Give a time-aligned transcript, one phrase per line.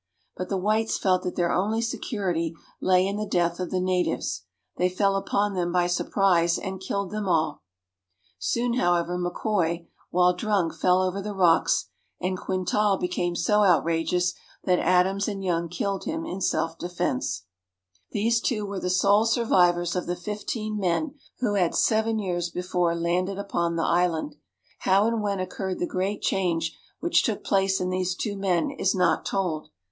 [0.35, 4.45] But the whites felt that their only security lay in the death of the natives;
[4.77, 7.61] they fell upon them by surprise and killed them all.
[8.39, 12.47] Soon, however, McKoy while drunk fell over the 506 THE STORY OF PITCAIRN ISLAND rocks,
[12.49, 14.33] and Quintal became so outrageous
[14.63, 17.45] that Adams and Young killed him in self defense.
[18.09, 22.95] These two were the sole survivors of the fifteen men who had seven years before
[22.95, 24.35] landed upon the island.
[24.79, 28.95] How and when occurred the great change which took place in these two men is
[28.95, 29.69] not told.